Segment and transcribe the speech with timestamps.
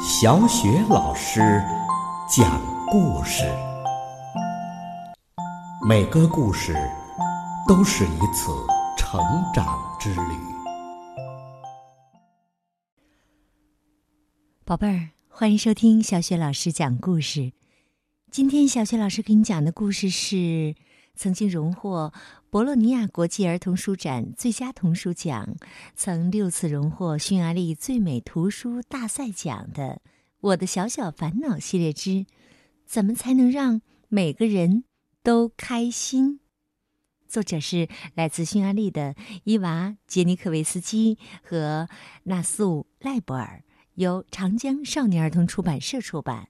[0.00, 1.40] 小雪老师
[2.30, 3.42] 讲故事，
[5.88, 6.72] 每个故事
[7.66, 8.52] 都是一次
[8.96, 9.20] 成
[9.52, 10.36] 长之旅。
[14.64, 17.50] 宝贝儿，欢迎收听小雪老师讲故事。
[18.30, 20.76] 今天小雪老师给你讲的故事是
[21.16, 22.12] 曾经荣获
[22.50, 25.54] 博洛尼亚国际儿童书展最佳童书奖，
[25.94, 30.00] 曾六次荣获匈牙利最美图书大赛奖的
[30.40, 32.24] 《我的小小烦恼》系列之
[32.86, 34.84] “怎么才能让每个人
[35.22, 36.40] 都开心”。
[37.28, 41.86] 作者是来自匈牙利的伊娃·杰尼克维斯基和
[42.22, 43.62] 纳素·赖博尔，
[43.96, 46.48] 由长江少年儿童出版社出版。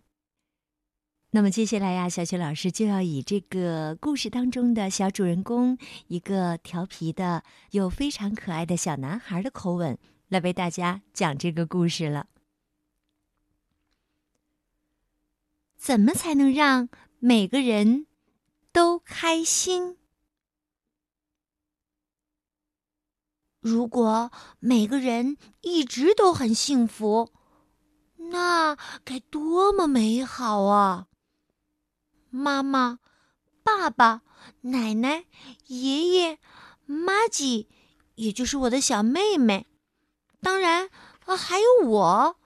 [1.30, 12.28] 那么接下来呀，小雪老师就要以这个故事当中的小主人公，一个调皮的又非常可爱的小男孩的口吻，来为大家讲这个故事了。
[15.76, 18.06] 怎么才能让每个人
[18.72, 19.98] 都开心？
[23.60, 27.30] 如果每个人一直都很幸福，
[28.16, 31.07] 那该多么美好啊！
[32.30, 32.98] 妈妈、
[33.62, 34.22] 爸爸、
[34.62, 35.24] 奶奶、
[35.66, 36.38] 爷爷、
[36.86, 37.68] 妈吉，
[38.14, 39.66] 也就是我的小妹妹，
[40.40, 40.90] 当然
[41.26, 42.36] 啊，还有我。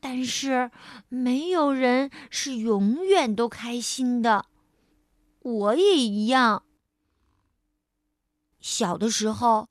[0.00, 0.70] 但是，
[1.08, 4.46] 没有人是永远都开心的，
[5.40, 6.62] 我也一样。
[8.60, 9.68] 小的时候，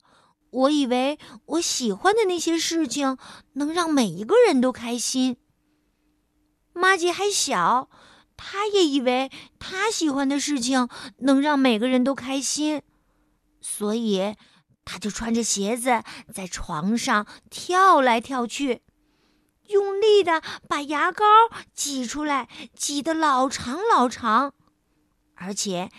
[0.50, 3.16] 我以为我喜欢的那些事情
[3.54, 5.38] 能让每一个人都开心。
[6.74, 7.88] 妈吉还小，
[8.38, 12.80] 他也以为他喜欢的事情能让每个人都开心，
[13.60, 14.36] 所以
[14.84, 18.82] 他就穿着鞋子在床上跳来跳去。
[19.66, 21.24] 用力的把牙膏
[21.74, 24.54] 挤出来，挤得老长老长，
[25.34, 25.90] 而且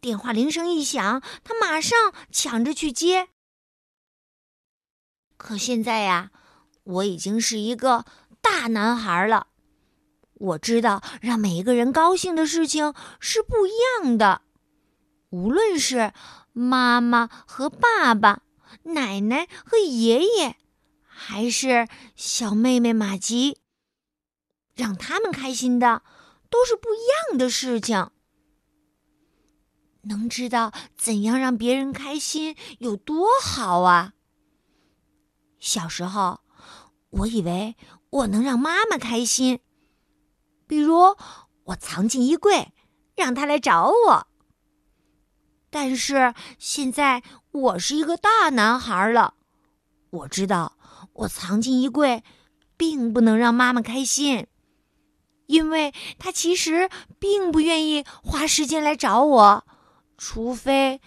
[0.00, 3.30] 电话铃声一响，他马上抢着去接。
[5.36, 6.30] 可现在呀，
[6.84, 8.04] 我已经是一个
[8.40, 9.48] 大男孩了，
[10.38, 13.72] 我知道让每一个人高兴的事情是不一
[14.04, 14.42] 样的，
[15.30, 16.12] 无论是
[16.52, 18.42] 妈妈和爸爸、
[18.82, 20.56] 奶奶和爷爷。
[21.08, 23.56] 还是小妹妹玛吉，
[24.74, 26.02] 让他们开心的
[26.50, 28.10] 都是不一样的事情。
[30.02, 34.12] 能知道怎样让别人开心有多好啊！
[35.58, 36.40] 小时候，
[37.08, 37.76] 我以为
[38.10, 39.60] 我能让妈妈开心，
[40.66, 41.16] 比如
[41.64, 42.72] 我藏进衣柜，
[43.14, 44.26] 让他来找我。
[45.70, 47.22] 但是现在
[47.52, 49.34] 我是一个大男孩了，
[50.10, 50.72] 我知道。
[51.12, 52.22] 我藏进衣柜，
[52.76, 54.46] 并不能让妈妈开心，
[55.46, 59.66] 因为她其实并不愿意花时间来找我，
[60.18, 61.00] 除非，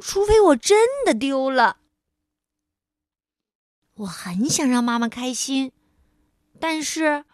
[0.00, 1.76] 除非我真的丢了。
[3.96, 5.72] 我很想让妈妈开心，
[6.58, 7.26] 但是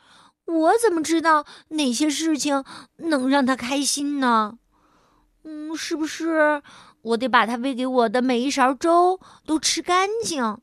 [0.46, 2.64] 我怎么知道哪些事情
[2.96, 4.58] 能让他开心呢？
[5.44, 6.62] 嗯，是不是
[7.02, 10.58] 我得把他喂给我的每一勺粥都吃干净？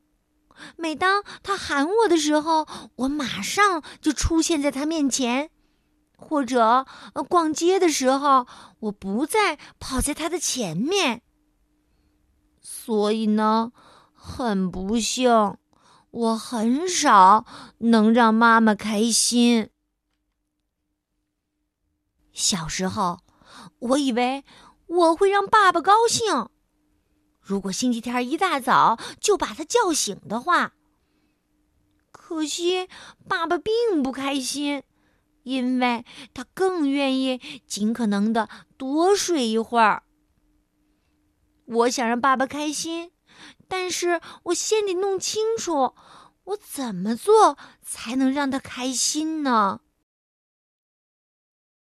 [0.77, 5.49] 每当他喊我的时候，我马上就出现在他面前；
[6.17, 6.85] 或者
[7.27, 8.45] 逛街的时候，
[8.79, 11.21] 我不再跑在他的前面。
[12.61, 13.71] 所以呢，
[14.13, 15.57] 很不幸，
[16.13, 17.43] 我很少
[17.79, 19.71] 能让妈妈开心。
[22.31, 23.21] 小时候，
[23.79, 24.43] 我以为
[24.85, 26.49] 我会让爸爸高兴。
[27.41, 30.73] 如果星期天一大早就把他叫醒的话，
[32.11, 32.87] 可惜
[33.27, 34.83] 爸爸并不开心，
[35.41, 38.47] 因为他更愿意尽可能的
[38.77, 40.03] 多睡一会儿。
[41.65, 43.12] 我想让爸爸开心，
[43.75, 45.95] 但是我先得弄清楚
[46.43, 49.79] 我怎么做才能让他开心呢？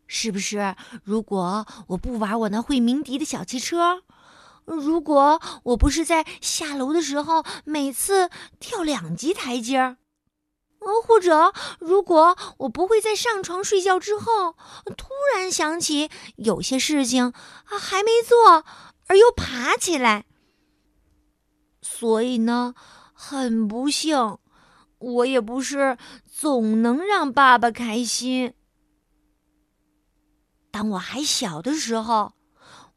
[0.07, 0.77] 是不是？
[1.03, 4.05] 如果我不玩我那会鸣笛的小汽车？
[4.67, 8.31] 如果我不是在下楼的时候每次
[8.61, 9.97] 跳两级台阶儿，
[10.79, 14.55] 呃，或者如果我不会在上床睡觉之后
[14.97, 17.35] 突然想起有些事情
[17.65, 18.65] 啊还没做
[19.09, 20.27] 而又爬起来，
[21.83, 22.75] 所以呢，
[23.13, 24.39] 很不幸，
[24.99, 25.97] 我也不是
[26.31, 28.55] 总能让爸爸开心。
[30.71, 32.33] 当我还小的时候，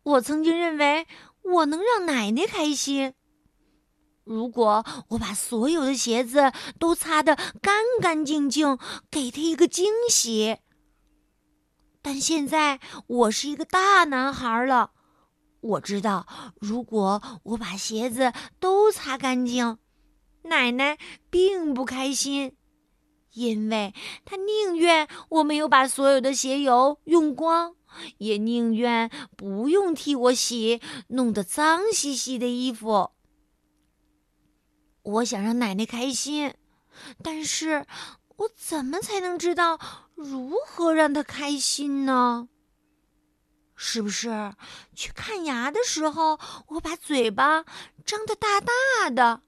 [0.03, 1.07] 我曾经认为。
[1.45, 3.15] 我能让奶奶开心，
[4.23, 8.77] 如果我把所有的鞋子都擦得干干净净，
[9.11, 10.59] 给他一个惊喜。
[12.01, 14.92] 但现在我是一个大男孩了，
[15.63, 16.27] 我知道，
[16.59, 19.77] 如果我把鞋子都擦干净，
[20.43, 20.97] 奶奶
[21.29, 22.57] 并不开心，
[23.31, 23.93] 因为
[24.25, 27.75] 她宁愿我没有把所有的鞋油用光，
[28.17, 33.11] 也宁愿不用替我洗弄得脏兮兮的衣服。
[35.03, 36.53] 我想让奶奶开心，
[37.23, 37.85] 但是
[38.35, 39.79] 我怎么才能知道
[40.13, 42.49] 如何让她开心呢？
[43.85, 44.55] 是不是
[44.95, 47.65] 去看牙的时候，我把嘴巴
[48.05, 49.41] 张得大大的，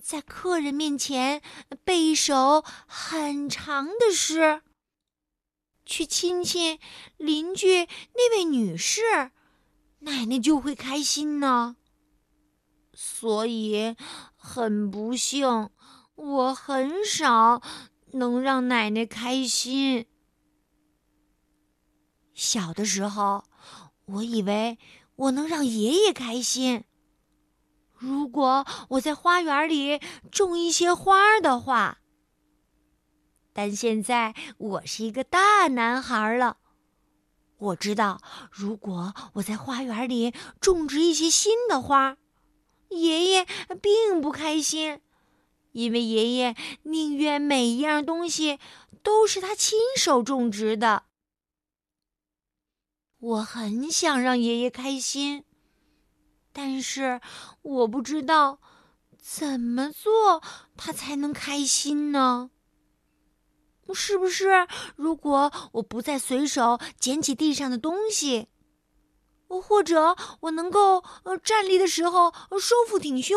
[0.00, 1.42] 在客人面前
[1.82, 4.62] 背一首很长的诗，
[5.84, 6.78] 去亲亲
[7.16, 9.32] 邻居那位女士，
[9.98, 11.74] 奶奶就会开心呢？
[12.94, 13.96] 所以，
[14.36, 15.70] 很不幸，
[16.14, 17.60] 我很少
[18.12, 20.06] 能让奶奶开心。
[22.36, 23.44] 小的时候，
[24.04, 24.78] 我以为
[25.16, 26.84] 我能让爷爷开心。
[27.94, 29.98] 如果我在花园里
[30.30, 31.96] 种一些花的话，
[33.54, 36.58] 但现在我是一个大男孩了。
[37.56, 42.18] 我知道，如果我在花园里种植一些新的花，
[42.90, 43.46] 爷爷
[43.80, 45.00] 并不开心，
[45.72, 48.58] 因为爷爷宁愿每一样东西
[49.02, 51.04] 都是他亲手种植的。
[53.26, 55.42] 我很想让爷爷开心，
[56.52, 57.20] 但是
[57.62, 58.60] 我不知道
[59.20, 60.40] 怎么做
[60.76, 62.50] 他才能开心呢？
[63.92, 68.46] 是不是如果我不再随手捡起地上的东西？
[69.48, 71.02] 或者我能够
[71.42, 73.36] 站立的时候收腹挺胸，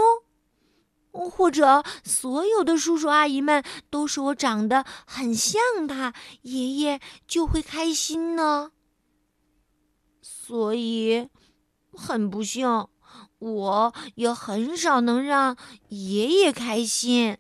[1.12, 6.14] 或者所有的叔叔阿姨们都说我长得很像他，
[6.44, 8.72] 爷爷就会开心呢。
[10.50, 11.30] 所以，
[11.94, 12.88] 很不幸，
[13.38, 15.56] 我也很少能让
[15.90, 17.38] 爷爷开心。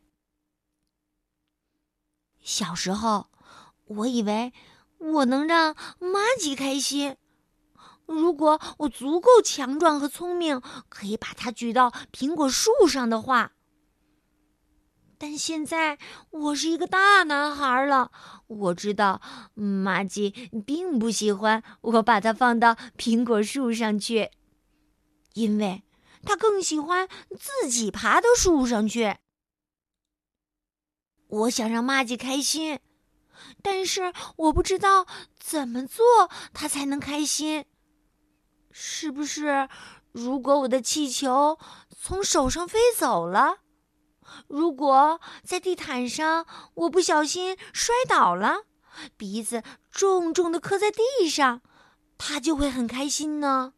[2.40, 3.32] 小时候，
[3.86, 4.54] 我以为
[5.00, 7.18] 我能让妈吉开心。
[8.06, 13.54] 如果我足够强壮和聪明，可以把它举到苹果树上的话。
[15.22, 16.00] 但现在
[16.30, 18.10] 我是一个大男孩了，
[18.48, 19.22] 我知道
[19.54, 20.32] 玛吉
[20.66, 24.32] 并不喜欢我把它放到苹果树上去，
[25.34, 25.84] 因为
[26.24, 29.18] 他更喜欢自己爬到树上去。
[31.28, 32.80] 我想让玛吉开心，
[33.62, 35.06] 但是我不知道
[35.38, 37.66] 怎么做他才能开心。
[38.72, 39.68] 是不是，
[40.14, 41.60] 如果我的气球
[42.02, 43.58] 从手上飞走了，
[44.48, 48.66] 如果在地毯上我不小心摔倒了，
[49.18, 51.62] 鼻子重重的磕在地上，
[52.18, 53.74] 他就会很开心呢？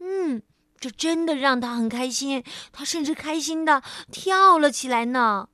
[0.00, 0.42] 嗯，
[0.78, 5.48] 这真的让他很开心，他甚至开心的跳了起来呢。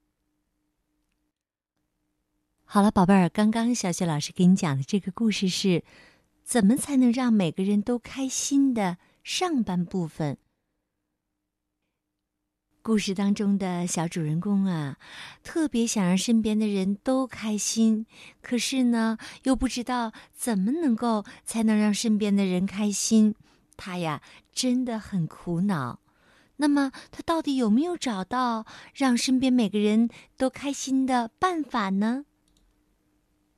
[2.64, 5.82] 好了，宝贝儿，刚刚小雪老师给你讲的这个故事是。
[6.44, 10.38] 怎么才能让每个人都开心的上半部分？
[12.82, 14.96] 故事当中的小主人公啊，
[15.44, 18.06] 特别想让身边的人都开心，
[18.40, 23.36] 可是呢，又不知道怎么能够才能让身边的人开心。
[23.76, 24.20] 他呀，
[24.52, 26.00] 真的很苦恼。
[26.56, 32.24] 那么，他到底有没有找到让身边每个人都开心的办法呢？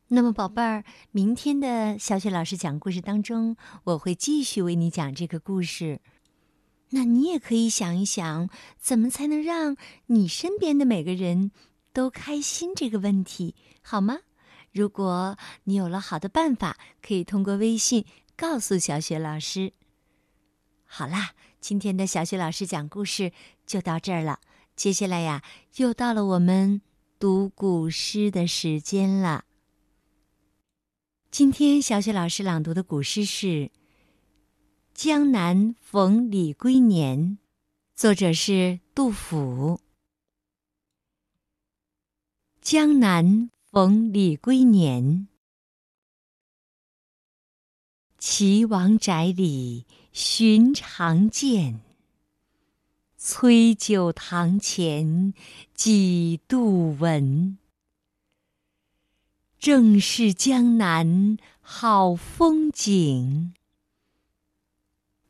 [0.09, 6.03] 那么，宝贝儿，明天的小雪老师讲故事当中，我会继续为你讲这个故事。
[6.95, 8.49] 那你也可以想一想，
[8.79, 11.51] 怎么才能让你身边的每个人
[11.93, 14.21] 都开心这个问题，好吗？
[14.71, 18.05] 如果你有了好的办法，可以通过微信
[18.37, 19.73] 告诉小雪老师。
[20.85, 23.33] 好啦，今天的小雪老师讲故事
[23.67, 24.39] 就到这儿了。
[24.77, 25.43] 接下来呀，
[25.77, 26.81] 又到了我们
[27.19, 29.45] 读古诗的时间了。
[31.33, 33.47] 今天小雪老师朗读的古诗是
[34.95, 37.19] 《江南逢李龟年》，
[37.97, 39.81] 作者是杜甫。
[42.61, 45.27] 江南逢李龟年，
[48.19, 51.81] 岐王宅里寻常见。
[53.19, 55.35] 崔九堂前
[55.75, 57.59] 几度闻。
[59.59, 63.55] 正是江南好风景，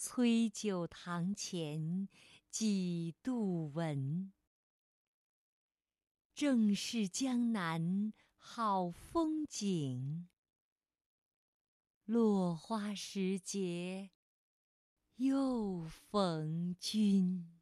[0.00, 2.08] 崔九堂前
[2.48, 4.32] 几度闻。
[6.32, 10.28] 正是江南好风景，
[12.04, 14.10] 落花时节
[15.16, 17.57] 又逢君。